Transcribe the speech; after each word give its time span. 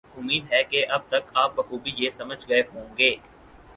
امید 0.17 0.43
ہے 0.51 0.61
کہ 0.63 0.83
اب 0.89 1.01
تک 1.07 1.29
آپ 1.33 1.55
بخوبی 1.55 1.91
یہ 1.97 2.09
سمجھ 2.09 2.43
گئے 2.49 2.61
ہوں 2.73 2.87
گے 2.97 3.11